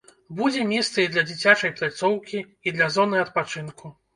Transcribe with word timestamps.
Будзе 0.37 0.63
месца 0.69 0.97
і 1.03 1.11
для 1.13 1.23
дзіцячай 1.27 1.73
пляцоўкі, 1.81 2.43
і 2.67 2.75
для 2.79 2.91
зоны 2.99 3.25
адпачынку. 3.27 3.97